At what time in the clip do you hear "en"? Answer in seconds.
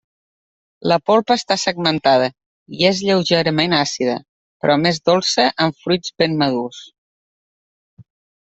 5.67-5.77